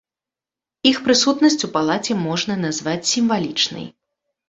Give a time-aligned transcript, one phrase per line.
[0.91, 3.91] Іх прысутнасць у палаце можна назваць сімвалічнай.